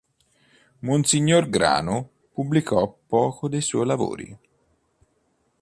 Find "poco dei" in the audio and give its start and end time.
3.05-3.61